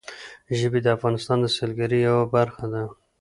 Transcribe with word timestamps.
ژبې 0.59 0.79
د 0.83 0.87
افغانستان 0.97 1.37
د 1.41 1.45
سیلګرۍ 1.55 1.99
یوه 2.09 2.25
برخه 2.35 2.65
ده. 2.73 2.83